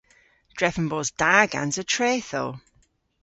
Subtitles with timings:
[0.57, 2.49] Drefen bos da gansa trethow.